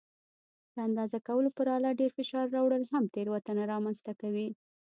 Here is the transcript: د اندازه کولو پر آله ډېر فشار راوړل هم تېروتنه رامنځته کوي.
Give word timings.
د 0.73 0.75
اندازه 0.87 1.17
کولو 1.27 1.49
پر 1.57 1.67
آله 1.77 1.89
ډېر 1.99 2.11
فشار 2.17 2.45
راوړل 2.55 2.83
هم 2.91 3.03
تېروتنه 3.13 3.63
رامنځته 3.73 4.11
کوي. 4.21 4.47